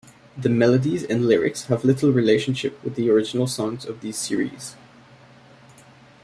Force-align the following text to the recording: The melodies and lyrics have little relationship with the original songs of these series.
The 0.35 0.49
melodies 0.49 1.03
and 1.03 1.27
lyrics 1.27 1.65
have 1.65 1.85
little 1.85 2.11
relationship 2.11 2.83
with 2.83 2.95
the 2.95 3.11
original 3.11 3.45
songs 3.45 3.85
of 3.85 4.01
these 4.01 4.17
series. 4.17 4.75